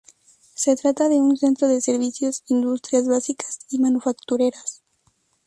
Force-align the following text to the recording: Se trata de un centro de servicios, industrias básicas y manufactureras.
Se 0.55 0.75
trata 0.75 1.09
de 1.09 1.19
un 1.19 1.37
centro 1.37 1.67
de 1.67 1.79
servicios, 1.79 2.41
industrias 2.47 3.07
básicas 3.07 3.59
y 3.69 3.77
manufactureras. 3.77 4.81